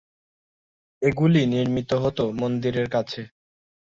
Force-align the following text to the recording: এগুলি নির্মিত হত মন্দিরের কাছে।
এগুলি 1.01 1.41
নির্মিত 1.53 1.91
হত 2.03 2.19
মন্দিরের 2.39 2.87
কাছে। 2.89 3.21